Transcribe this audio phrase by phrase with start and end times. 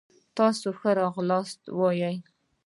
[0.35, 2.15] تاسي ته ښه را غلاست وايو